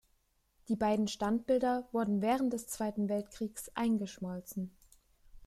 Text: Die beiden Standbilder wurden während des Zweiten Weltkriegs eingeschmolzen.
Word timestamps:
Die 0.67 0.75
beiden 0.75 1.07
Standbilder 1.07 1.87
wurden 1.91 2.23
während 2.23 2.53
des 2.53 2.65
Zweiten 2.65 3.07
Weltkriegs 3.07 3.69
eingeschmolzen. 3.75 4.71